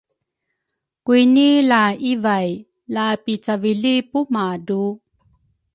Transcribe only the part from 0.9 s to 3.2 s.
Kwini laivay la